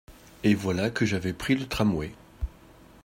Et 0.43 0.55
voilà 0.55 0.89
que 0.89 1.05
j’avais 1.05 1.31
pris 1.31 1.53
le 1.53 1.67
tramway… 1.67 2.11